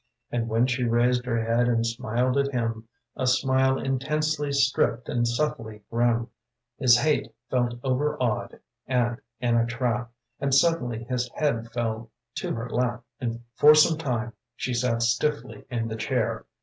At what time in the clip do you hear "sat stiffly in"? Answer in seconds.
14.73-15.87